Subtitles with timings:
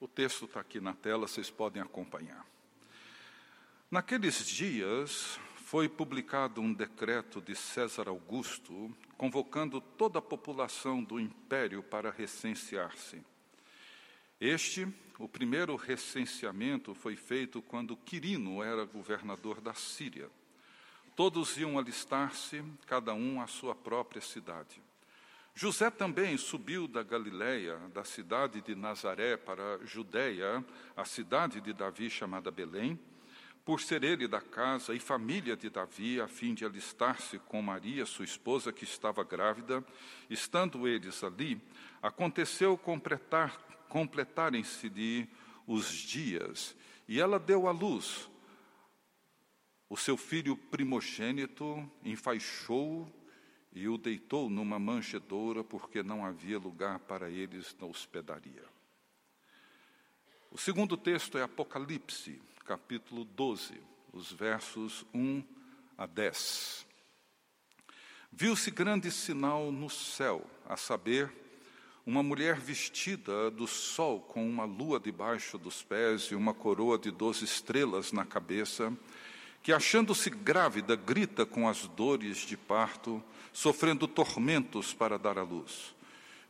[0.00, 2.46] O texto está aqui na tela, vocês podem acompanhar.
[3.90, 11.82] Naqueles dias, foi publicado um decreto de César Augusto convocando toda a população do império
[11.82, 13.20] para recensear-se.
[14.40, 14.86] Este,
[15.18, 20.30] o primeiro recenseamento, foi feito quando Quirino era governador da Síria.
[21.16, 24.80] Todos iam alistar-se, cada um à sua própria cidade.
[25.54, 30.64] José também subiu da Galiléia, da cidade de Nazaré, para Judéia,
[30.96, 32.98] a cidade de Davi chamada Belém,
[33.64, 38.06] por ser ele da casa e família de Davi, a fim de alistar-se com Maria,
[38.06, 39.84] sua esposa, que estava grávida.
[40.30, 41.60] Estando eles ali,
[42.00, 43.58] aconteceu completar,
[43.88, 45.28] completarem-se
[45.66, 46.74] os dias,
[47.06, 48.30] e ela deu à luz.
[49.90, 53.06] O seu filho primogênito enfaixou
[53.72, 58.64] e o deitou numa manjedoura, porque não havia lugar para eles na hospedaria.
[60.50, 63.80] O segundo texto é Apocalipse, capítulo 12,
[64.12, 65.42] os versos 1
[65.96, 66.86] a 10.
[68.32, 71.30] Viu-se grande sinal no céu, a saber,
[72.06, 77.10] uma mulher vestida do sol com uma lua debaixo dos pés e uma coroa de
[77.10, 78.90] doze estrelas na cabeça,
[79.68, 85.94] que, achando-se grávida, grita com as dores de parto, sofrendo tormentos para dar à luz.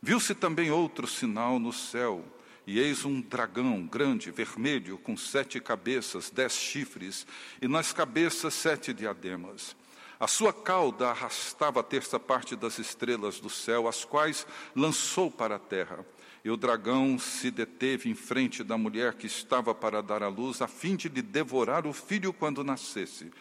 [0.01, 2.23] Viu-se também outro sinal no céu,
[2.65, 7.27] e eis um dragão grande, vermelho, com sete cabeças, dez chifres,
[7.61, 9.75] e nas cabeças sete diademas.
[10.17, 15.57] A sua cauda arrastava a terça parte das estrelas do céu, as quais lançou para
[15.57, 16.05] a terra.
[16.43, 20.61] E o dragão se deteve em frente da mulher que estava para dar à luz,
[20.61, 23.31] a fim de lhe devorar o filho quando nascesse.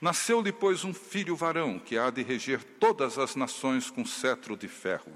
[0.00, 4.68] Nasceu-lhe, pois, um filho varão, que há de reger todas as nações com cetro de
[4.68, 5.12] ferro.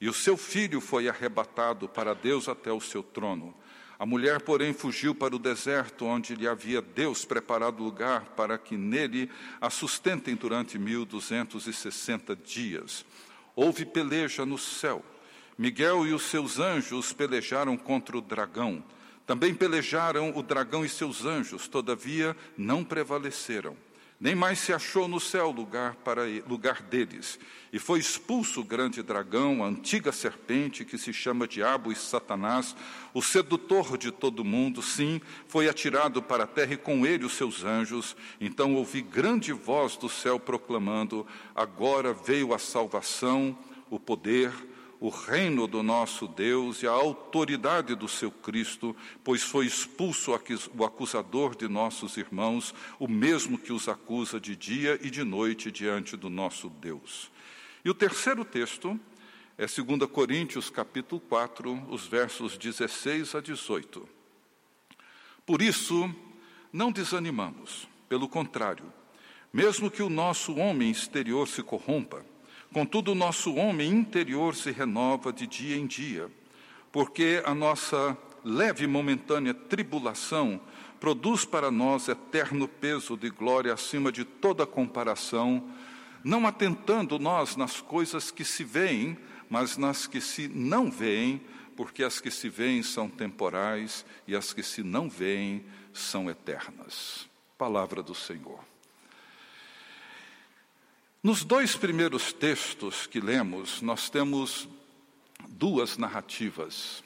[0.00, 3.54] E o seu filho foi arrebatado para Deus até o seu trono.
[3.98, 8.76] A mulher, porém, fugiu para o deserto, onde lhe havia Deus preparado lugar para que
[8.76, 13.06] nele a sustentem durante mil duzentos e sessenta dias.
[13.54, 15.04] Houve peleja no céu.
[15.62, 18.82] Miguel e os seus anjos pelejaram contra o dragão.
[19.24, 23.76] Também pelejaram o dragão e seus anjos, todavia não prevaleceram
[24.22, 27.40] nem mais se achou no céu lugar para lugar deles.
[27.72, 32.76] E foi expulso o grande dragão, a antiga serpente que se chama Diabo e Satanás,
[33.12, 37.32] o sedutor de todo mundo, sim, foi atirado para a terra e com ele os
[37.32, 38.16] seus anjos.
[38.40, 43.58] Então ouvi grande voz do céu proclamando: Agora veio a salvação,
[43.90, 44.52] o poder,
[45.02, 50.30] o reino do nosso Deus e a autoridade do seu Cristo, pois foi expulso
[50.78, 55.72] o acusador de nossos irmãos, o mesmo que os acusa de dia e de noite
[55.72, 57.32] diante do nosso Deus.
[57.84, 58.98] E o terceiro texto
[59.58, 64.08] é 2 Coríntios capítulo 4, os versos 16 a 18.
[65.44, 66.14] Por isso,
[66.72, 68.84] não desanimamos, pelo contrário,
[69.52, 72.24] mesmo que o nosso homem exterior se corrompa,
[72.72, 76.30] Contudo, o nosso homem interior se renova de dia em dia,
[76.90, 80.58] porque a nossa leve e momentânea tribulação
[80.98, 85.70] produz para nós eterno peso de glória acima de toda comparação,
[86.24, 89.18] não atentando nós nas coisas que se veem,
[89.50, 91.42] mas nas que se não veem,
[91.76, 95.62] porque as que se veem são temporais e as que se não veem
[95.92, 97.28] são eternas.
[97.58, 98.71] Palavra do Senhor.
[101.24, 104.68] Nos dois primeiros textos que lemos, nós temos
[105.50, 107.04] duas narrativas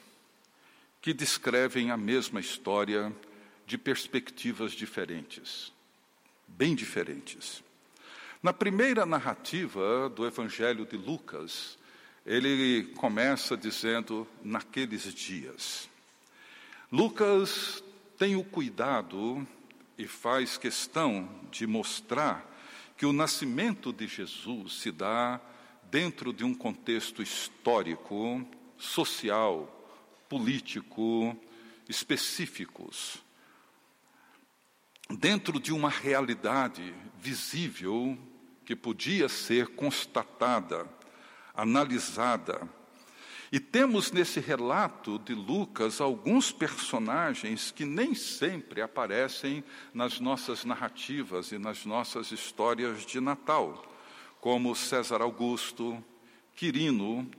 [0.99, 3.15] que descrevem a mesma história
[3.67, 5.71] de perspectivas diferentes,
[6.47, 7.63] bem diferentes.
[8.41, 11.77] Na primeira narrativa do Evangelho de Lucas,
[12.25, 15.87] ele começa dizendo naqueles dias.
[16.91, 17.83] Lucas
[18.17, 19.47] tem o cuidado
[19.95, 22.56] e faz questão de mostrar
[22.97, 25.39] que o nascimento de Jesus se dá
[25.83, 28.45] dentro de um contexto histórico,
[28.77, 29.71] social,
[30.27, 31.37] político,
[31.87, 33.23] específicos,
[35.09, 38.17] dentro de uma realidade visível
[38.65, 40.85] que podia ser constatada,
[41.53, 42.67] analisada,
[43.51, 49.63] e temos nesse relato de Lucas alguns personagens que nem sempre aparecem
[49.93, 53.85] nas nossas narrativas e nas nossas histórias de Natal,
[54.41, 56.03] como César Augusto,
[56.55, 57.29] Quirino,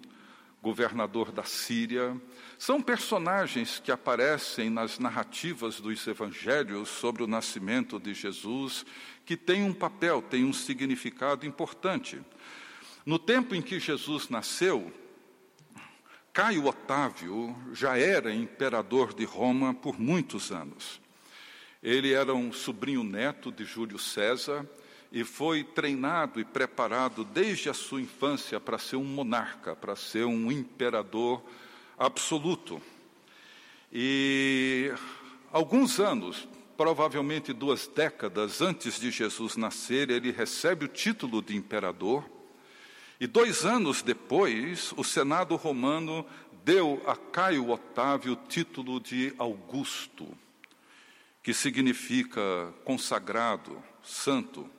[0.62, 2.16] governador da Síria.
[2.58, 8.84] São personagens que aparecem nas narrativas dos evangelhos sobre o nascimento de Jesus,
[9.26, 12.20] que têm um papel, têm um significado importante.
[13.04, 14.92] No tempo em que Jesus nasceu,
[16.38, 21.00] Caio Otávio já era imperador de Roma por muitos anos.
[21.82, 24.64] Ele era um sobrinho neto de Júlio César
[25.10, 30.26] e foi treinado e preparado desde a sua infância para ser um monarca, para ser
[30.26, 31.42] um imperador
[31.98, 32.80] absoluto.
[33.92, 34.92] E
[35.50, 36.46] alguns anos,
[36.76, 42.37] provavelmente duas décadas antes de Jesus nascer, ele recebe o título de imperador.
[43.20, 46.24] E dois anos depois, o Senado romano
[46.64, 50.28] deu a Caio Otávio o título de Augusto,
[51.42, 54.70] que significa consagrado, santo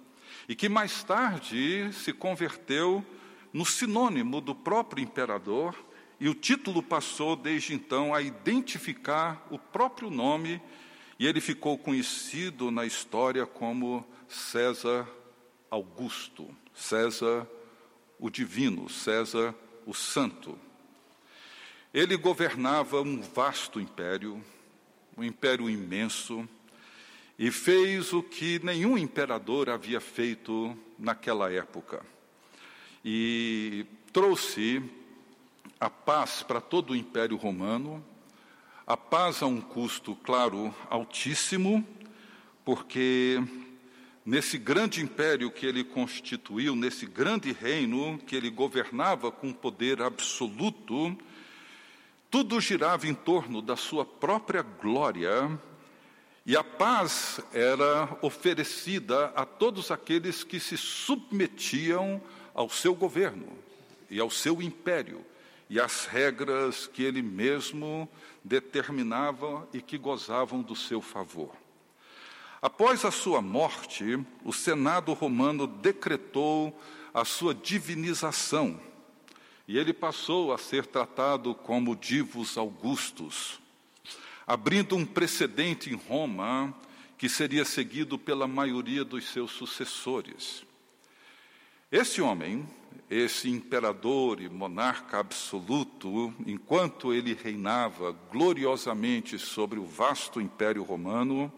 [0.47, 3.05] e que mais tarde se converteu
[3.51, 5.75] no sinônimo do próprio imperador,
[6.19, 10.61] e o título passou desde então a identificar o próprio nome,
[11.19, 15.07] e ele ficou conhecido na história como César
[15.69, 17.47] Augusto, César
[18.19, 19.55] o Divino, César
[19.85, 20.57] o Santo.
[21.93, 24.43] Ele governava um vasto império,
[25.17, 26.47] um império imenso,
[27.37, 32.05] e fez o que nenhum imperador havia feito naquela época.
[33.03, 34.83] E trouxe
[35.79, 38.05] a paz para todo o Império Romano,
[38.85, 41.87] a paz a um custo, claro, altíssimo,
[42.65, 43.41] porque
[44.29, 51.17] nesse grande império que ele constituiu, nesse grande reino que ele governava com poder absoluto,
[52.29, 55.59] tudo girava em torno da sua própria glória
[56.45, 62.21] e a paz era oferecida a todos aqueles que se submetiam
[62.53, 63.47] ao seu governo
[64.11, 65.25] e ao seu império
[65.67, 68.07] e às regras que ele mesmo
[68.43, 71.51] determinava e que gozavam do seu favor.
[72.61, 76.77] Após a sua morte, o Senado romano decretou
[77.13, 78.79] a sua divinização
[79.67, 83.59] e ele passou a ser tratado como divus augustus,
[84.45, 86.73] abrindo um precedente em Roma
[87.17, 90.65] que seria seguido pela maioria dos seus sucessores.
[91.91, 92.67] Esse homem,
[93.09, 101.51] esse imperador e monarca absoluto, enquanto ele reinava gloriosamente sobre o vasto império romano,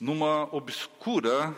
[0.00, 1.56] numa obscura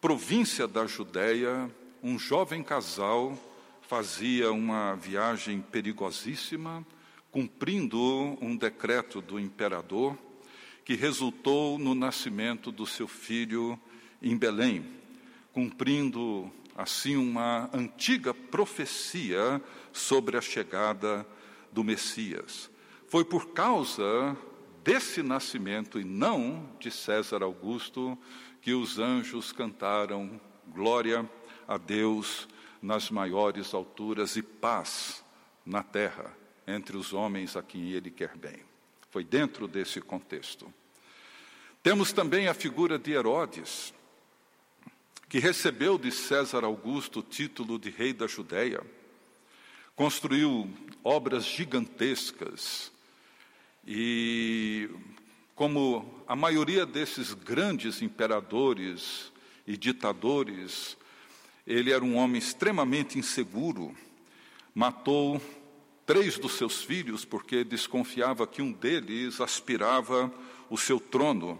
[0.00, 1.70] província da Judéia,
[2.02, 3.36] um jovem casal
[3.82, 6.86] fazia uma viagem perigosíssima
[7.30, 10.16] cumprindo um decreto do imperador
[10.84, 13.78] que resultou no nascimento do seu filho
[14.22, 14.84] em Belém,
[15.52, 19.60] cumprindo assim uma antiga profecia
[19.92, 21.26] sobre a chegada
[21.72, 22.70] do Messias.
[23.08, 24.36] Foi por causa
[24.88, 28.18] desse nascimento e não de César Augusto
[28.62, 31.30] que os anjos cantaram glória
[31.66, 32.48] a Deus
[32.80, 35.22] nas maiores alturas e paz
[35.62, 36.34] na terra
[36.66, 38.62] entre os homens a quem ele quer bem.
[39.10, 40.72] Foi dentro desse contexto.
[41.82, 43.92] Temos também a figura de Herodes,
[45.28, 48.80] que recebeu de César Augusto o título de rei da Judéia,
[49.94, 50.66] construiu
[51.04, 52.90] obras gigantescas
[53.90, 54.90] e,
[55.54, 59.32] como a maioria desses grandes imperadores
[59.66, 60.94] e ditadores,
[61.66, 63.96] ele era um homem extremamente inseguro,
[64.74, 65.40] matou
[66.04, 70.30] três dos seus filhos, porque desconfiava que um deles aspirava
[70.68, 71.58] o seu trono.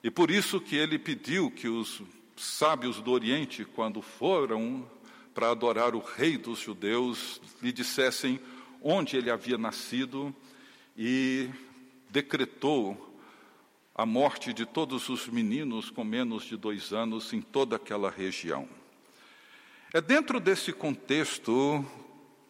[0.00, 2.02] E por isso que ele pediu que os
[2.36, 4.88] sábios do Oriente, quando foram
[5.34, 8.38] para adorar o rei dos judeus, lhe dissessem
[8.80, 10.32] onde ele havia nascido
[10.96, 11.48] e
[12.10, 13.18] decretou
[13.94, 18.68] a morte de todos os meninos com menos de dois anos em toda aquela região.
[19.92, 21.84] É dentro desse contexto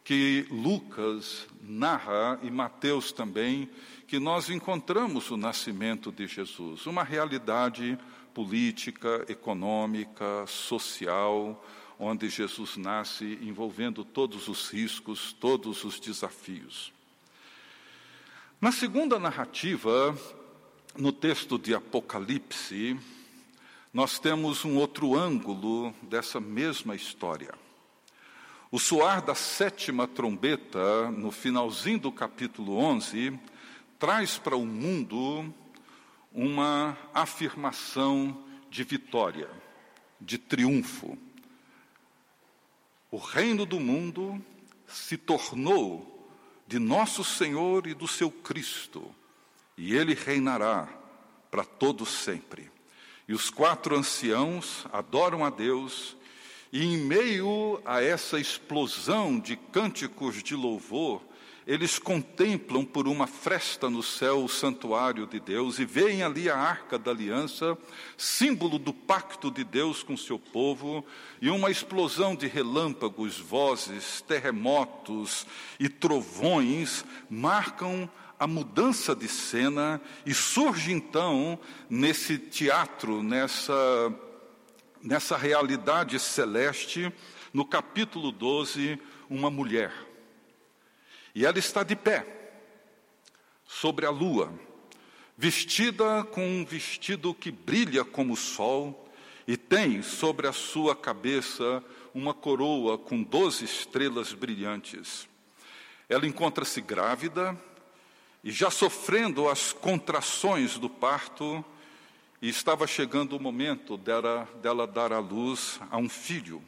[0.05, 3.69] que Lucas narra e Mateus também,
[4.07, 7.99] que nós encontramos o nascimento de Jesus, uma realidade
[8.35, 11.65] política, econômica, social,
[11.99, 16.93] onde Jesus nasce envolvendo todos os riscos, todos os desafios.
[18.63, 20.17] Na segunda narrativa,
[20.97, 22.97] no texto de Apocalipse,
[23.93, 27.53] nós temos um outro ângulo dessa mesma história.
[28.71, 33.37] O soar da sétima trombeta, no finalzinho do capítulo 11,
[33.99, 35.53] traz para o mundo
[36.31, 39.51] uma afirmação de vitória,
[40.21, 41.19] de triunfo.
[43.11, 44.41] O reino do mundo
[44.87, 46.12] se tornou
[46.73, 49.15] de nosso Senhor e do seu Cristo,
[49.77, 50.89] e ele reinará
[51.51, 52.71] para todos sempre.
[53.29, 56.17] E os quatro anciãos adoram a Deus
[56.73, 61.23] e em meio a essa explosão de cânticos de louvor,
[61.67, 66.57] eles contemplam por uma fresta no céu o santuário de Deus e veem ali a
[66.57, 67.79] arca da aliança,
[68.17, 71.05] símbolo do pacto de Deus com seu povo,
[71.41, 75.47] e uma explosão de relâmpagos, vozes, terremotos
[75.79, 81.57] e trovões marcam a mudança de cena e surge então
[81.89, 83.73] nesse teatro, nessa,
[85.01, 87.13] nessa realidade celeste,
[87.53, 88.99] no capítulo 12,
[89.31, 90.12] uma mulher
[91.35, 92.27] e ela está de pé,
[93.67, 94.53] sobre a lua,
[95.37, 98.99] vestida com um vestido que brilha como o sol,
[99.47, 101.83] e tem sobre a sua cabeça
[102.15, 105.29] uma coroa com doze estrelas brilhantes.
[106.09, 107.59] Ela encontra-se grávida
[108.45, 111.65] e já sofrendo as contrações do parto,
[112.41, 116.61] e estava chegando o momento dela, dela dar à luz a um filho.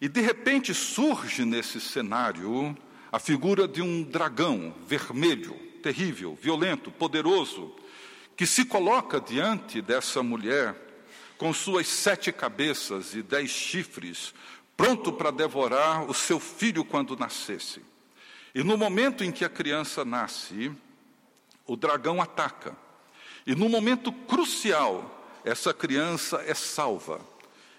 [0.00, 2.74] E de repente surge nesse cenário
[3.10, 7.74] a figura de um dragão vermelho, terrível, violento, poderoso,
[8.36, 10.76] que se coloca diante dessa mulher
[11.36, 14.34] com suas sete cabeças e dez chifres,
[14.76, 17.82] pronto para devorar o seu filho quando nascesse.
[18.54, 20.70] E no momento em que a criança nasce,
[21.66, 22.76] o dragão ataca.
[23.46, 27.20] E no momento crucial, essa criança é salva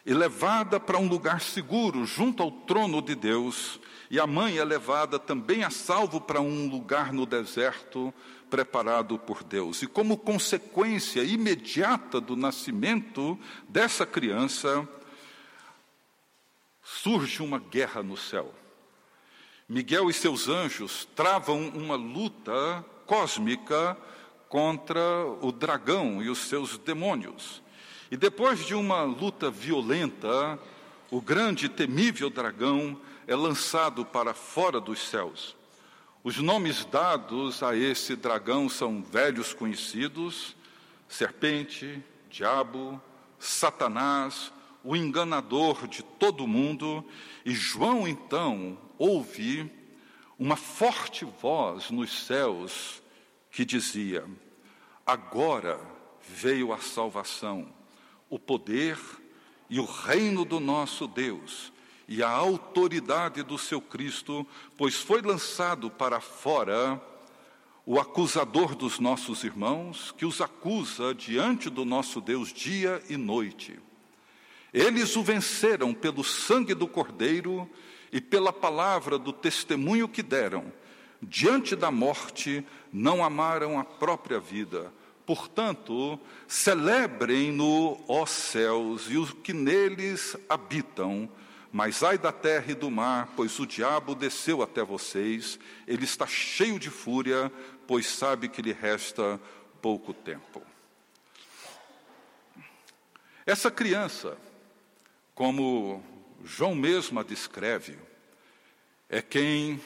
[0.09, 4.65] e levada para um lugar seguro junto ao trono de Deus, e a mãe é
[4.65, 8.11] levada também a salvo para um lugar no deserto
[8.49, 9.83] preparado por Deus.
[9.83, 13.37] E como consequência imediata do nascimento
[13.67, 14.89] dessa criança,
[16.81, 18.51] surge uma guerra no céu.
[19.67, 23.95] Miguel e seus anjos travam uma luta cósmica
[24.47, 24.99] contra
[25.39, 27.61] o dragão e os seus demônios.
[28.11, 30.59] E depois de uma luta violenta,
[31.11, 35.55] o grande e temível dragão é lançado para fora dos céus.
[36.23, 40.55] Os nomes dados a esse dragão são velhos conhecidos:
[41.07, 43.01] serpente, diabo,
[43.37, 44.51] Satanás,
[44.83, 47.05] o enganador de todo mundo.
[47.45, 49.71] E João então ouve
[50.37, 53.01] uma forte voz nos céus
[53.51, 54.25] que dizia:
[55.05, 55.79] Agora
[56.21, 57.67] veio a salvação,
[58.29, 58.97] o poder
[59.69, 61.71] e o reino do nosso Deus
[62.07, 64.45] e a autoridade do seu Cristo,
[64.75, 66.99] pois foi lançado para fora
[67.85, 73.79] o acusador dos nossos irmãos, que os acusa diante do nosso Deus dia e noite.
[74.73, 77.69] Eles o venceram pelo sangue do Cordeiro
[78.11, 80.71] e pela palavra do testemunho que deram.
[81.21, 84.91] Diante da morte, não amaram a própria vida.
[85.29, 91.29] Portanto, celebrem-no, ó céus, e os que neles habitam,
[91.71, 96.25] mas ai da terra e do mar, pois o diabo desceu até vocês, ele está
[96.25, 97.51] cheio de fúria,
[97.85, 99.39] pois sabe que lhe resta
[99.79, 100.63] pouco tempo.
[103.45, 104.35] Essa criança,
[105.35, 106.03] como
[106.43, 107.99] João mesmo a descreve,
[109.07, 109.79] é quem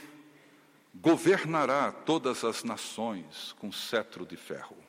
[0.95, 4.82] governará todas as nações com cetro de ferro.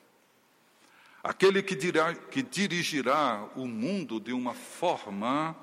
[1.25, 5.55] Aquele que, dirá, que dirigirá o mundo de uma forma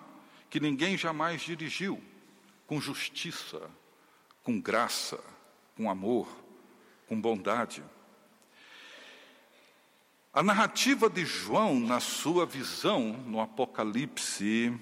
[0.51, 2.03] que ninguém jamais dirigiu,
[2.67, 3.71] com justiça,
[4.43, 5.23] com graça,
[5.77, 6.27] com amor,
[7.07, 7.81] com bondade.
[10.33, 14.77] A narrativa de João, na sua visão no Apocalipse,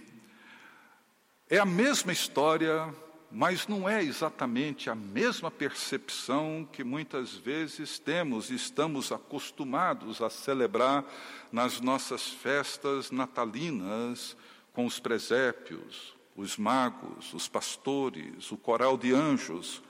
[1.50, 2.88] é a mesma história,
[3.30, 10.28] mas não é exatamente a mesma percepção que muitas vezes temos e estamos acostumados a
[10.28, 11.04] celebrar
[11.52, 14.37] nas nossas festas natalinas
[14.72, 19.82] com os presépios, os magos, os pastores, o coral de anjos,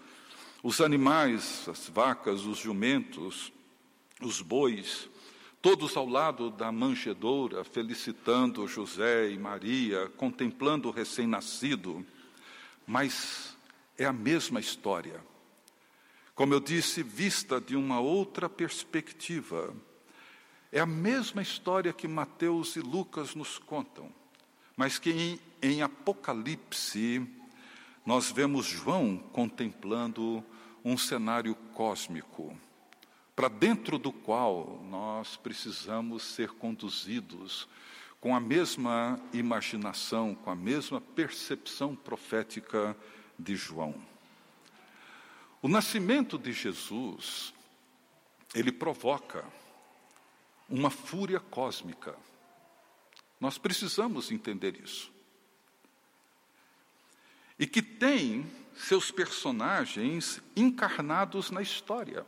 [0.62, 3.50] os animais, as vacas, os jumentos,
[4.20, 5.08] os bois,
[5.62, 12.04] todos ao lado da manjedoura, felicitando José e Maria, contemplando o recém-nascido.
[12.90, 13.56] Mas
[13.96, 15.24] é a mesma história.
[16.34, 19.72] Como eu disse, vista de uma outra perspectiva.
[20.72, 24.12] É a mesma história que Mateus e Lucas nos contam
[24.80, 27.28] mas que em, em Apocalipse
[28.06, 30.42] nós vemos João contemplando
[30.82, 32.58] um cenário cósmico,
[33.36, 37.68] para dentro do qual nós precisamos ser conduzidos
[38.20, 42.96] com a mesma imaginação, com a mesma percepção profética
[43.38, 43.94] de João.
[45.62, 47.54] O nascimento de Jesus,
[48.54, 49.44] ele provoca
[50.68, 52.14] uma fúria cósmica.
[53.40, 55.10] Nós precisamos entender isso.
[57.58, 62.26] E que tem seus personagens encarnados na história.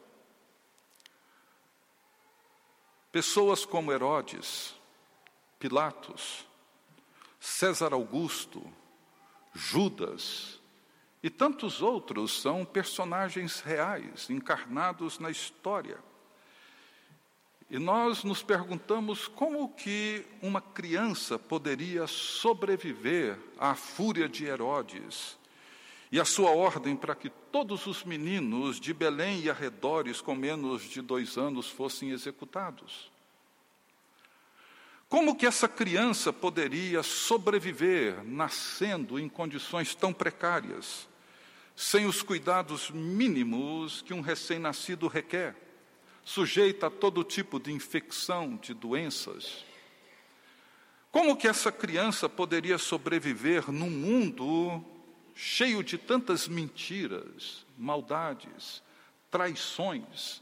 [3.11, 4.75] Pessoas como Herodes,
[5.63, 6.45] Pilatos,
[7.39, 8.61] César Augusto,
[9.55, 10.61] Judas
[11.23, 16.01] e tantos outros são personagens reais, encarnados na história.
[17.71, 25.39] E nós nos perguntamos como que uma criança poderia sobreviver à fúria de Herodes
[26.11, 30.83] e a sua ordem para que todos os meninos de Belém e arredores com menos
[30.83, 33.12] de dois anos fossem executados.
[35.13, 41.07] Como que essa criança poderia sobreviver nascendo em condições tão precárias,
[41.77, 45.55] sem os cuidados mínimos que um recém-nascido requer?
[46.25, 49.67] sujeita a todo tipo de infecção, de doenças.
[51.11, 54.83] Como que essa criança poderia sobreviver num mundo
[55.35, 58.83] cheio de tantas mentiras, maldades,
[59.31, 60.41] traições,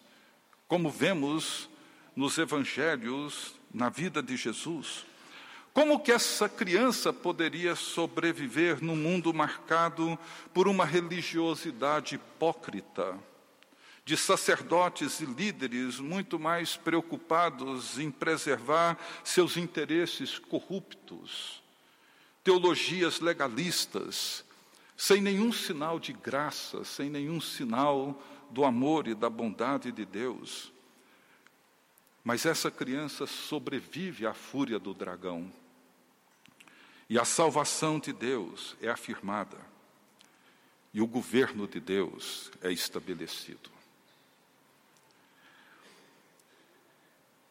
[0.69, 1.69] como vemos
[2.15, 5.07] nos evangelhos, na vida de Jesus?
[5.73, 10.19] Como que essa criança poderia sobreviver num mundo marcado
[10.53, 13.19] por uma religiosidade hipócrita?
[14.11, 21.63] de sacerdotes e líderes muito mais preocupados em preservar seus interesses corruptos,
[22.43, 24.45] teologias legalistas,
[24.97, 30.73] sem nenhum sinal de graça, sem nenhum sinal do amor e da bondade de Deus.
[32.23, 35.51] Mas essa criança sobrevive à fúria do dragão.
[37.09, 39.59] E a salvação de Deus é afirmada.
[40.93, 43.71] E o governo de Deus é estabelecido.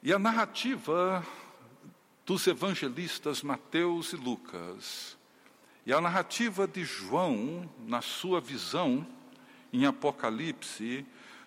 [0.01, 1.25] E a narrativa
[2.25, 5.17] dos evangelistas Mateus e Lucas,
[5.85, 9.05] e a narrativa de João, na sua visão
[9.73, 11.05] em Apocalipse,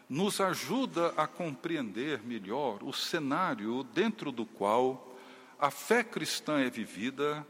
[0.08, 5.16] nos ajuda a compreender melhor o cenário dentro do qual
[5.58, 7.46] a fé cristã é vivida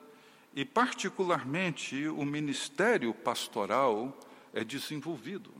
[0.55, 4.17] e, particularmente, o ministério pastoral
[4.53, 5.53] é desenvolvido.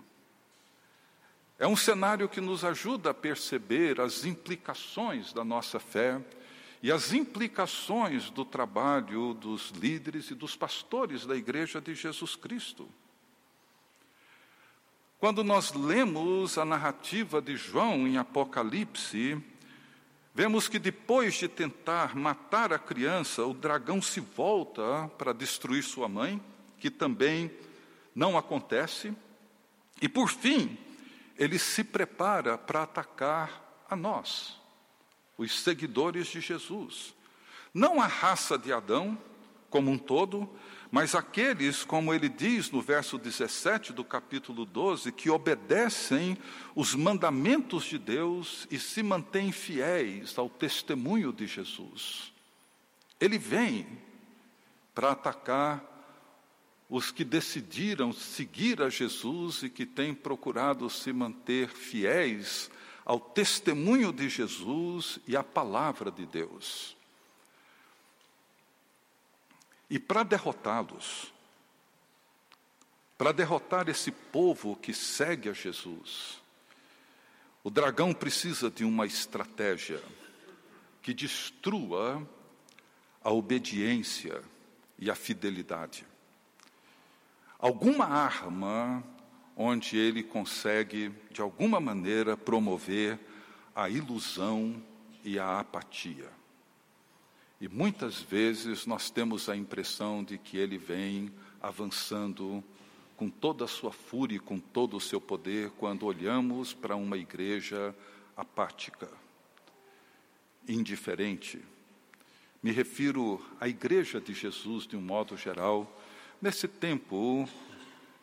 [1.59, 6.21] É um cenário que nos ajuda a perceber as implicações da nossa fé
[6.83, 12.89] e as implicações do trabalho dos líderes e dos pastores da Igreja de Jesus Cristo.
[15.23, 19.41] Quando nós lemos a narrativa de João em Apocalipse,
[20.35, 26.09] vemos que depois de tentar matar a criança, o dragão se volta para destruir sua
[26.09, 26.43] mãe,
[26.77, 27.53] que também
[28.13, 29.15] não acontece,
[30.01, 30.77] e por fim,
[31.39, 34.61] ele se prepara para atacar a nós,
[35.39, 37.15] os seguidores de Jesus.
[37.73, 39.17] Não a raça de Adão
[39.71, 40.51] como um todo,
[40.93, 46.37] mas aqueles, como ele diz no verso 17 do capítulo 12, que obedecem
[46.75, 52.31] os mandamentos de Deus e se mantêm fiéis ao testemunho de Jesus.
[53.19, 53.87] Ele vem
[54.95, 55.83] para atacar
[56.91, 62.71] os que decidiram seguir a Jesus e que têm procurado se manter fiéis
[63.03, 66.95] ao testemunho de Jesus e à palavra de Deus.
[69.93, 71.33] E para derrotá-los,
[73.19, 76.41] para derrotar esse povo que segue a Jesus,
[77.63, 80.03] o dragão precisa de uma estratégia
[81.03, 82.27] que destrua
[83.23, 84.43] a obediência
[84.99, 86.07] e a fidelidade
[87.63, 89.05] alguma arma
[89.57, 93.17] onde ele consegue, de alguma maneira, promover
[93.73, 94.83] a ilusão
[95.23, 96.29] e a apatia.
[97.63, 102.63] E muitas vezes nós temos a impressão de que ele vem avançando
[103.17, 107.17] com toda a sua fúria e com todo o seu poder quando olhamos para uma
[107.17, 107.95] igreja
[108.37, 109.09] apática,
[110.69, 111.61] indiferente.
[112.61, 115.89] Me refiro à igreja de Jesus de um modo geral,
[116.43, 117.49] Nesse tempo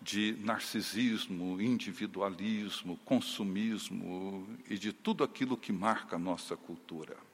[0.01, 7.28] de narcisismo, individualismo, consumismo e de tudo aquilo que marca a nossa cultura.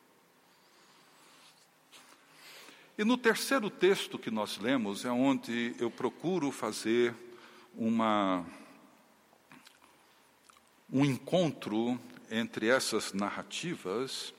[2.98, 7.14] E no terceiro texto que nós lemos é onde eu procuro fazer
[7.76, 8.46] uma
[10.90, 12.00] um encontro
[12.32, 14.34] entre essas narrativas,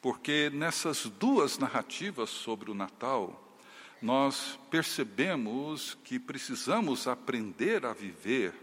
[0.00, 3.58] porque nessas duas narrativas sobre o Natal,
[4.00, 8.54] nós percebemos que precisamos aprender a viver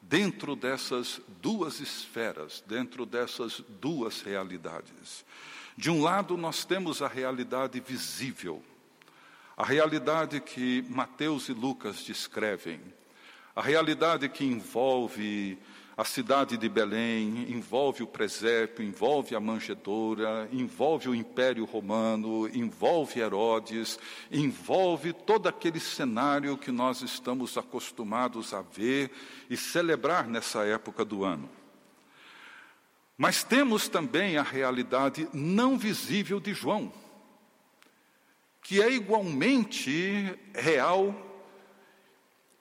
[0.00, 5.22] dentro dessas duas esferas, dentro dessas duas realidades.
[5.76, 8.62] De um lado, nós temos a realidade visível,
[9.56, 12.80] a realidade que Mateus e Lucas descrevem,
[13.56, 15.56] A realidade que envolve
[15.96, 23.20] a cidade de Belém, envolve o presépio, envolve a manjedoura, envolve o Império Romano, envolve
[23.20, 23.96] Herodes,
[24.30, 29.12] envolve todo aquele cenário que nós estamos acostumados a ver
[29.48, 31.48] e celebrar nessa época do ano.
[33.16, 36.92] Mas temos também a realidade não visível de João,
[38.60, 41.14] que é igualmente real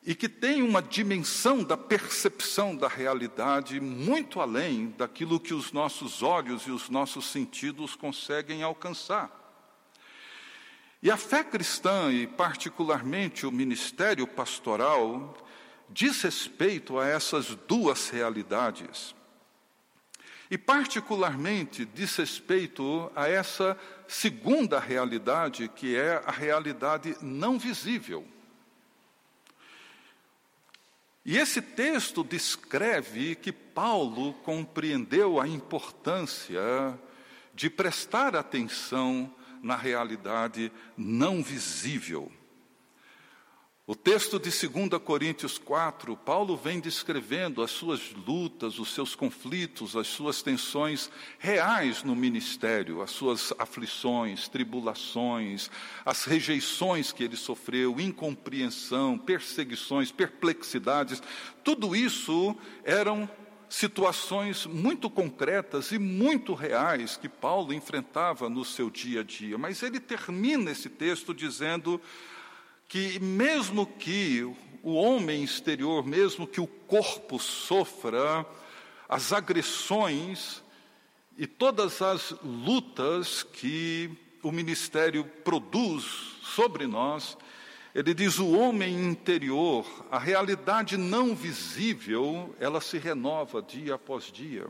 [0.05, 6.21] e que tem uma dimensão da percepção da realidade muito além daquilo que os nossos
[6.21, 9.31] olhos e os nossos sentidos conseguem alcançar.
[11.01, 15.35] E a fé cristã, e particularmente o ministério pastoral,
[15.89, 19.15] diz respeito a essas duas realidades.
[20.53, 23.75] E, particularmente, diz respeito a essa
[24.07, 28.23] segunda realidade, que é a realidade não visível.
[31.25, 36.61] E esse texto descreve que Paulo compreendeu a importância
[37.55, 42.31] de prestar atenção na realidade não visível.
[43.85, 49.97] O texto de 2 Coríntios 4, Paulo vem descrevendo as suas lutas, os seus conflitos,
[49.97, 55.69] as suas tensões reais no ministério, as suas aflições, tribulações,
[56.05, 61.21] as rejeições que ele sofreu, incompreensão, perseguições, perplexidades.
[61.61, 63.29] Tudo isso eram
[63.67, 69.57] situações muito concretas e muito reais que Paulo enfrentava no seu dia a dia.
[69.57, 71.99] Mas ele termina esse texto dizendo
[72.87, 74.43] que, mesmo que
[74.83, 78.45] o homem exterior, mesmo que o corpo sofra
[79.07, 80.61] as agressões
[81.37, 84.11] e todas as lutas que
[84.43, 86.03] o ministério produz
[86.43, 87.37] sobre nós,
[87.95, 94.67] ele diz: o homem interior, a realidade não visível, ela se renova dia após dia.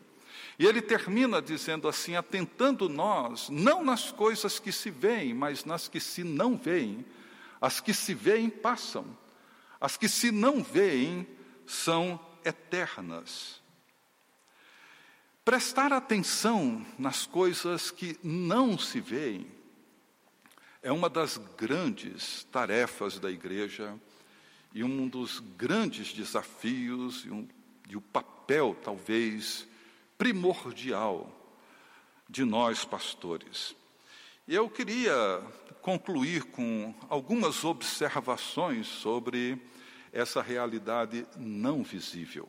[0.60, 5.88] E ele termina dizendo assim: atentando nós, não nas coisas que se veem, mas nas
[5.88, 7.06] que se não veem
[7.64, 9.18] as que se veem passam,
[9.80, 11.26] as que se não veem
[11.66, 13.62] são eternas.
[15.46, 19.50] Prestar atenção nas coisas que não se veem
[20.82, 23.98] é uma das grandes tarefas da igreja
[24.74, 27.48] e um dos grandes desafios e, um,
[27.88, 29.66] e o papel, talvez,
[30.18, 31.32] primordial
[32.28, 33.74] de nós pastores.
[34.46, 35.42] E eu queria
[35.84, 39.62] concluir com algumas observações sobre
[40.14, 42.48] essa realidade não visível.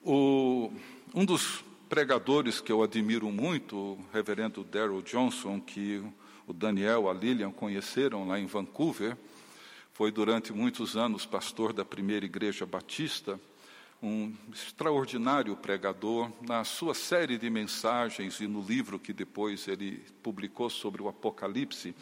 [0.00, 0.72] O,
[1.12, 6.00] um dos pregadores que eu admiro muito, o reverendo Daryl Johnson, que
[6.46, 9.16] o Daniel, a Lilian conheceram lá em Vancouver,
[9.92, 13.40] foi durante muitos anos pastor da primeira igreja batista
[14.04, 20.68] um extraordinário pregador, na sua série de mensagens e no livro que depois ele publicou
[20.68, 21.94] sobre o Apocalipse,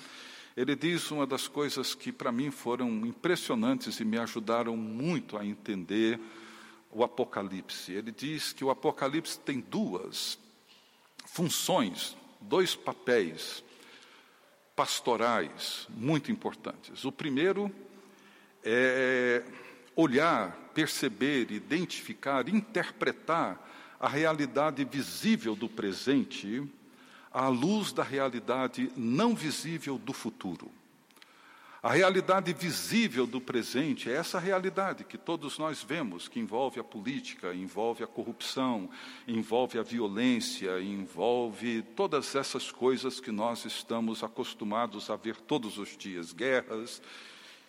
[0.57, 5.47] ele diz uma das coisas que para mim foram impressionantes e me ajudaram muito a
[5.47, 6.19] entender
[6.91, 7.93] o Apocalipse.
[7.93, 10.39] Ele diz que o Apocalipse tem duas
[11.25, 13.65] funções, dois papéis
[14.75, 17.05] pastorais muito importantes.
[17.05, 17.73] O primeiro
[18.65, 19.43] é
[19.97, 23.61] olhar, perceber, identificar, interpretar
[24.01, 26.63] a realidade visível do presente
[27.31, 30.71] à luz da realidade não visível do futuro.
[31.83, 36.85] A realidade visível do presente é essa realidade que todos nós vemos, que envolve a
[36.85, 38.89] política, envolve a corrupção,
[39.27, 45.97] envolve a violência, envolve todas essas coisas que nós estamos acostumados a ver todos os
[45.97, 47.03] dias guerras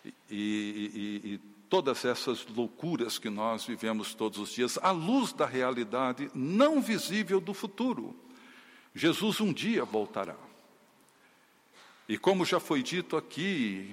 [0.04, 1.40] e, e, e
[1.74, 7.40] todas essas loucuras que nós vivemos todos os dias, à luz da realidade não visível
[7.40, 8.14] do futuro.
[8.94, 10.36] Jesus um dia voltará.
[12.08, 13.92] E como já foi dito aqui,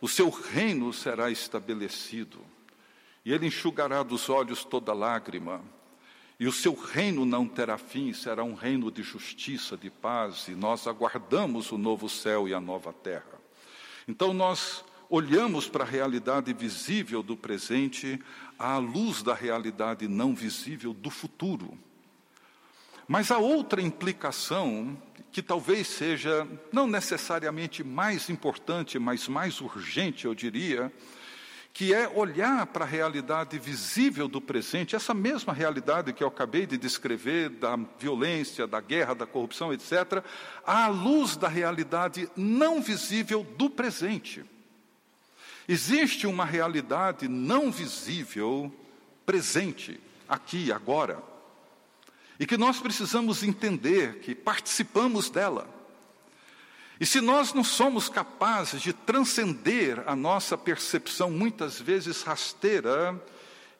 [0.00, 2.38] o seu reino será estabelecido,
[3.24, 5.60] e ele enxugará dos olhos toda lágrima,
[6.38, 10.52] e o seu reino não terá fim, será um reino de justiça, de paz, e
[10.52, 13.40] nós aguardamos o novo céu e a nova terra.
[14.06, 18.18] Então nós olhamos para a realidade visível do presente
[18.58, 21.76] à luz da realidade não visível do futuro.
[23.06, 24.96] Mas a outra implicação,
[25.30, 30.90] que talvez seja não necessariamente mais importante, mas mais urgente, eu diria,
[31.74, 36.64] que é olhar para a realidade visível do presente, essa mesma realidade que eu acabei
[36.64, 40.24] de descrever, da violência, da guerra, da corrupção, etc.,
[40.66, 44.42] à luz da realidade não visível do presente.
[45.68, 48.72] Existe uma realidade não visível
[49.24, 51.22] presente aqui, agora,
[52.38, 55.68] e que nós precisamos entender que participamos dela.
[56.98, 63.20] E se nós não somos capazes de transcender a nossa percepção, muitas vezes rasteira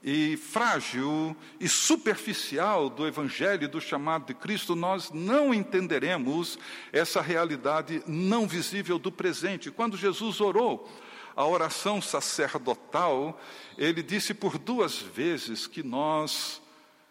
[0.03, 6.59] e frágil e superficial do Evangelho do chamado de Cristo, nós não entenderemos
[6.93, 9.71] essa realidade não visível do presente.
[9.71, 10.91] Quando Jesus orou,
[11.35, 13.41] a oração sacerdotal,
[13.79, 16.61] ele disse por duas vezes que nós,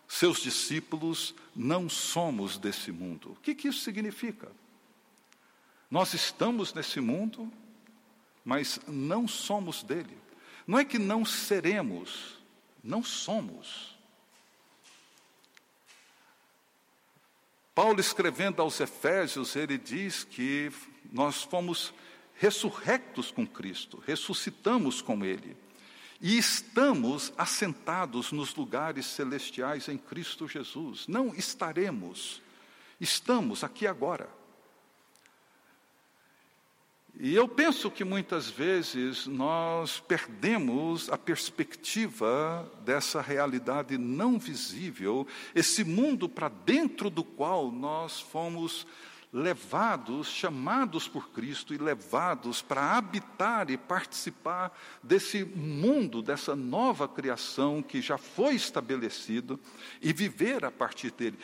[0.07, 3.31] seus discípulos, não somos desse mundo.
[3.31, 4.51] O que, que isso significa?
[5.89, 7.51] Nós estamos nesse mundo,
[8.45, 10.17] mas não somos dele.
[10.65, 12.39] Não é que não seremos,
[12.83, 13.97] não somos.
[17.73, 20.71] Paulo, escrevendo aos Efésios, ele diz que
[21.11, 21.93] nós fomos
[22.41, 25.55] ressurrectos com Cristo, ressuscitamos com Ele.
[26.19, 31.07] E estamos assentados nos lugares celestiais em Cristo Jesus.
[31.07, 32.41] Não estaremos,
[32.99, 34.27] estamos aqui agora.
[37.19, 45.83] E eu penso que muitas vezes nós perdemos a perspectiva dessa realidade não visível, esse
[45.83, 48.87] mundo para dentro do qual nós fomos
[49.33, 57.81] levados, chamados por Cristo e levados para habitar e participar desse mundo, dessa nova criação
[57.81, 59.59] que já foi estabelecido
[60.01, 61.39] e viver a partir dele.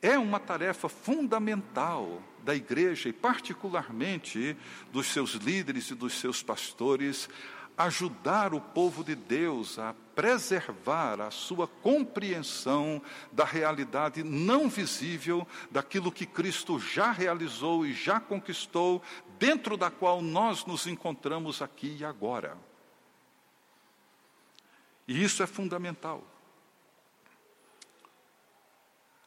[0.00, 4.56] É uma tarefa fundamental da igreja e, particularmente,
[4.92, 7.28] dos seus líderes e dos seus pastores,
[7.78, 16.10] ajudar o povo de Deus a preservar a sua compreensão da realidade não visível, daquilo
[16.10, 19.00] que Cristo já realizou e já conquistou,
[19.38, 22.58] dentro da qual nós nos encontramos aqui e agora.
[25.06, 26.24] E isso é fundamental.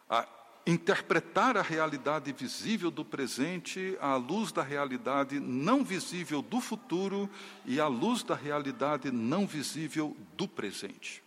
[0.10, 0.28] A
[0.66, 7.30] interpretar a realidade visível do presente à luz da realidade não visível do futuro
[7.66, 11.24] e à luz da realidade não visível do presente.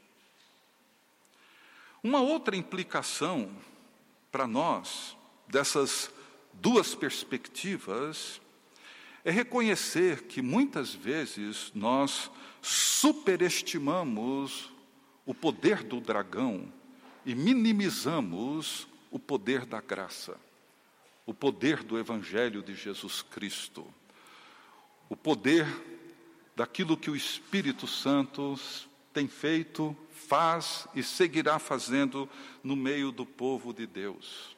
[2.03, 3.51] Uma outra implicação
[4.31, 5.17] para nós
[5.49, 6.11] dessas
[6.53, 8.41] duas perspectivas
[9.25, 14.71] é reconhecer que muitas vezes nós superestimamos
[15.25, 16.71] o poder do dragão
[17.25, 20.37] e minimizamos o poder da graça,
[21.25, 23.87] o poder do Evangelho de Jesus Cristo,
[25.09, 25.65] o poder
[26.57, 28.59] daquilo que o Espírito Santo
[29.13, 32.29] tem feito, faz e seguirá fazendo
[32.61, 34.57] no meio do povo de Deus.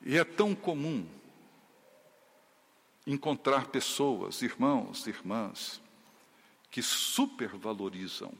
[0.00, 1.06] E é tão comum
[3.06, 5.82] encontrar pessoas, irmãos, irmãs,
[6.70, 8.32] que supervalorizam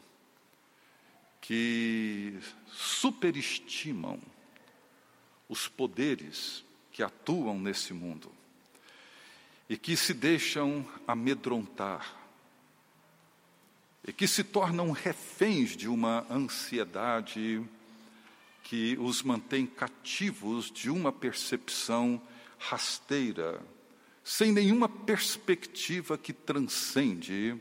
[1.46, 2.38] que
[2.72, 4.18] superestimam
[5.46, 8.32] os poderes que atuam nesse mundo
[9.68, 12.16] e que se deixam amedrontar
[14.08, 17.62] e que se tornam reféns de uma ansiedade
[18.62, 22.22] que os mantém cativos de uma percepção
[22.58, 23.60] rasteira,
[24.24, 27.54] sem nenhuma perspectiva que transcende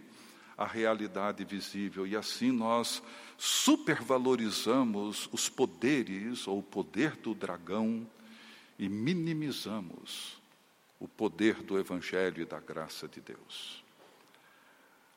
[0.57, 2.05] a realidade visível.
[2.05, 3.01] E assim nós
[3.37, 8.07] supervalorizamos os poderes ou o poder do dragão
[8.77, 10.41] e minimizamos
[10.99, 13.83] o poder do Evangelho e da graça de Deus.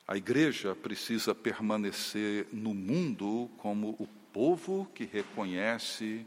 [0.09, 6.25] A igreja precisa permanecer no mundo como o povo que reconhece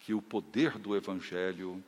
[0.00, 1.82] que o poder do Evangelho,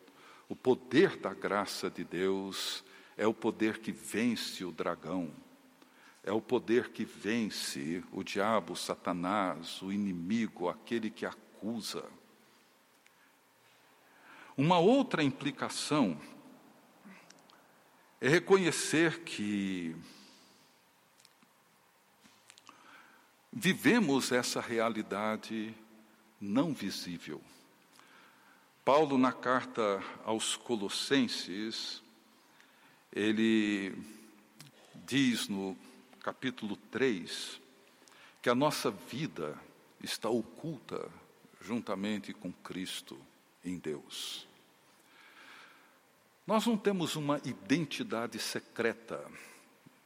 [0.49, 2.85] o poder da graça de Deus,
[3.17, 5.31] é o poder que vence o dragão
[6.23, 12.05] é o poder que vence o diabo, Satanás, o inimigo, aquele que acusa.
[14.57, 16.21] Uma outra implicação
[18.21, 19.97] é reconhecer que
[23.51, 25.75] vivemos essa realidade
[26.39, 27.43] não visível.
[28.85, 32.03] Paulo, na carta aos Colossenses,
[33.13, 33.95] ele
[35.07, 35.77] diz no
[36.21, 37.61] capítulo 3,
[38.43, 39.59] que a nossa vida
[40.03, 41.11] está oculta
[41.61, 43.19] juntamente com Cristo
[43.65, 44.47] em Deus.
[46.47, 49.25] Nós não temos uma identidade secreta,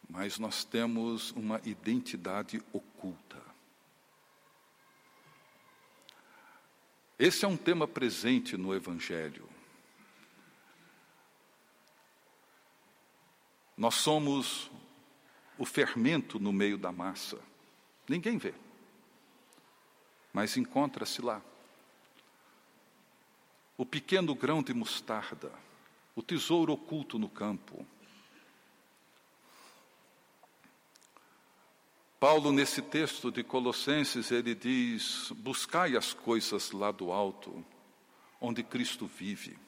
[0.09, 3.43] mas nós temos uma identidade oculta.
[7.19, 9.49] Esse é um tema presente no Evangelho.
[13.77, 14.71] Nós somos
[15.59, 17.39] o fermento no meio da massa.
[18.09, 18.55] Ninguém vê,
[20.33, 21.41] mas encontra-se lá.
[23.77, 25.51] O pequeno grão de mostarda,
[26.15, 27.85] o tesouro oculto no campo.
[32.21, 37.65] Paulo, nesse texto de Colossenses, ele diz: buscai as coisas lá do alto,
[38.41, 39.59] onde Cristo vive,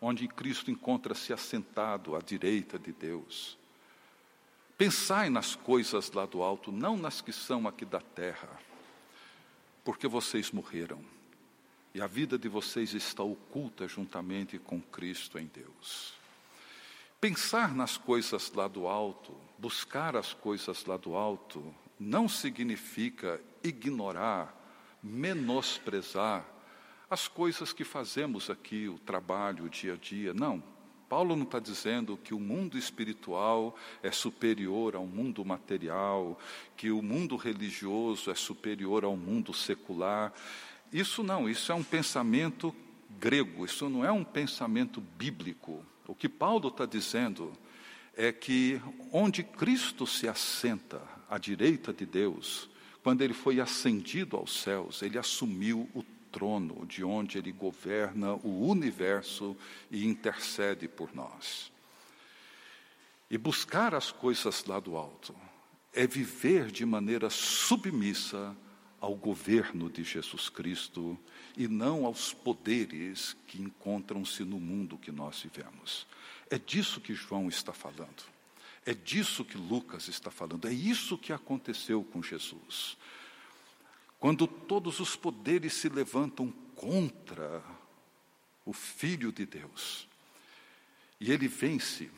[0.00, 3.59] onde Cristo encontra-se assentado à direita de Deus.
[4.80, 8.48] Pensai nas coisas lá do alto, não nas que são aqui da terra,
[9.84, 11.04] porque vocês morreram
[11.94, 16.14] e a vida de vocês está oculta juntamente com Cristo em Deus.
[17.20, 24.58] Pensar nas coisas lá do alto, buscar as coisas lá do alto, não significa ignorar,
[25.02, 26.42] menosprezar
[27.10, 30.32] as coisas que fazemos aqui, o trabalho, o dia a dia.
[30.32, 30.62] Não.
[31.10, 36.38] Paulo não está dizendo que o mundo espiritual é superior ao mundo material,
[36.76, 40.32] que o mundo religioso é superior ao mundo secular.
[40.92, 42.72] Isso não, isso é um pensamento
[43.18, 45.84] grego, isso não é um pensamento bíblico.
[46.06, 47.52] O que Paulo está dizendo
[48.16, 52.70] é que onde Cristo se assenta à direita de Deus,
[53.02, 58.66] quando ele foi ascendido aos céus, ele assumiu o trono de onde ele governa o
[58.68, 59.56] universo
[59.90, 61.72] e intercede por nós.
[63.30, 65.34] E buscar as coisas lá do alto
[65.92, 68.56] é viver de maneira submissa
[69.00, 71.18] ao governo de Jesus Cristo
[71.56, 76.06] e não aos poderes que encontram-se no mundo que nós vivemos.
[76.50, 78.22] É disso que João está falando.
[78.84, 80.68] É disso que Lucas está falando.
[80.68, 82.96] É isso que aconteceu com Jesus.
[84.20, 87.64] Quando todos os poderes se levantam contra
[88.66, 90.06] o Filho de Deus,
[91.18, 92.10] e ele vence,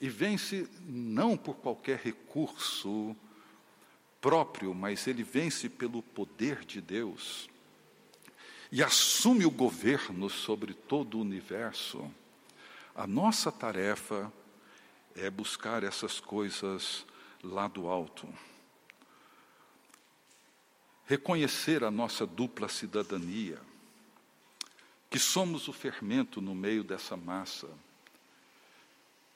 [0.00, 3.14] e vence não por qualquer recurso
[4.18, 7.50] próprio, mas ele vence pelo poder de Deus,
[8.70, 12.10] e assume o governo sobre todo o universo,
[12.94, 14.32] a nossa tarefa
[15.14, 17.04] é buscar essas coisas
[17.42, 18.26] lá do alto
[21.12, 23.60] reconhecer a nossa dupla cidadania,
[25.10, 27.68] que somos o fermento no meio dessa massa,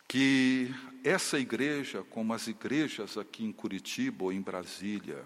[0.09, 5.23] que essa igreja, como as igrejas aqui em Curitiba ou em Brasília,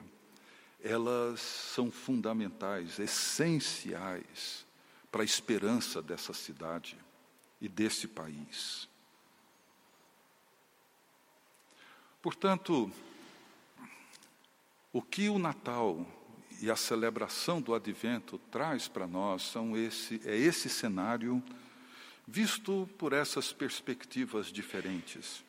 [0.82, 4.66] elas são fundamentais, essenciais
[5.08, 6.98] para a esperança dessa cidade
[7.60, 8.88] e desse país.
[12.20, 12.90] Portanto,
[14.92, 16.04] o que o Natal
[16.60, 21.42] e a celebração do advento traz para nós são esse, é esse cenário
[22.26, 25.42] visto por essas perspectivas diferentes.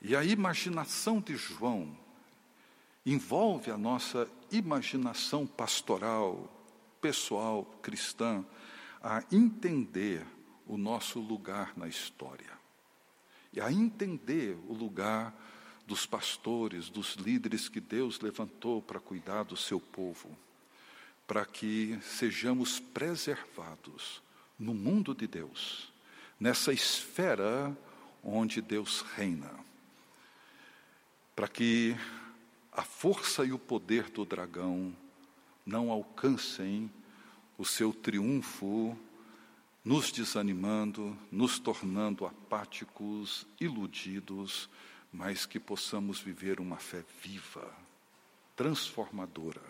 [0.00, 1.96] E a imaginação de João
[3.04, 6.50] envolve a nossa imaginação pastoral,
[7.00, 8.44] pessoal, cristã,
[9.02, 10.26] a entender
[10.66, 12.58] o nosso lugar na história
[13.52, 15.34] e a entender o lugar
[15.88, 20.36] dos pastores, dos líderes que Deus levantou para cuidar do seu povo,
[21.26, 24.22] para que sejamos preservados
[24.58, 25.90] no mundo de Deus,
[26.38, 27.74] nessa esfera
[28.22, 29.50] onde Deus reina,
[31.34, 31.96] para que
[32.70, 34.94] a força e o poder do dragão
[35.64, 36.90] não alcancem
[37.56, 38.94] o seu triunfo,
[39.82, 44.68] nos desanimando, nos tornando apáticos, iludidos,
[45.12, 47.72] mas que possamos viver uma fé viva,
[48.54, 49.62] transformadora,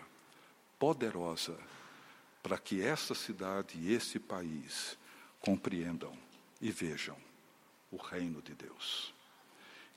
[0.79, 1.57] poderosa,
[2.43, 4.97] para que essa cidade e esse país
[5.41, 6.13] compreendam
[6.61, 7.17] e vejam
[7.91, 9.13] o reino de Deus.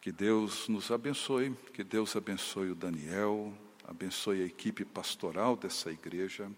[0.01, 3.53] Que Deus nos abençoe, que Deus abençoe o Daniel,
[3.87, 6.51] abençoe a equipe pastoral dessa igreja,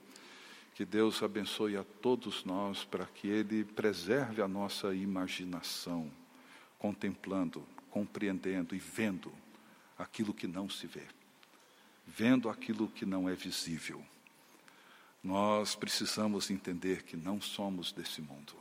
[0.74, 6.10] que Deus abençoe a todos nós para que Ele preserve a nossa imaginação,
[6.80, 9.32] contemplando compreendendo e vendo
[10.00, 11.06] aquilo que não se vê,
[12.08, 14.04] vendo aquilo que não é visível.
[15.24, 18.56] Nós precisamos entender que não somos desse mundo,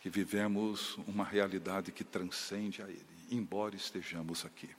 [0.00, 4.70] que vivemos uma realidade que transcende a Ele, embora estejamos aqui.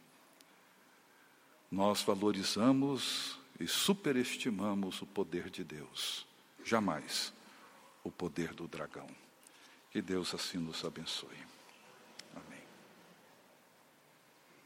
[1.70, 6.26] Nós valorizamos e superestimamos o poder de Deus,
[6.64, 7.34] jamais
[8.06, 9.10] o poder do dragão.
[9.92, 11.45] Que Deus assim nos abençoe.